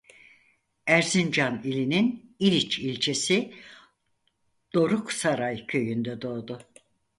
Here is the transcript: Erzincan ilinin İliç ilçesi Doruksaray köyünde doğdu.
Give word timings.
Erzincan 0.87 1.61
ilinin 1.63 2.35
İliç 2.39 2.79
ilçesi 2.79 3.53
Doruksaray 4.73 5.65
köyünde 5.67 6.21
doğdu. 6.21 6.59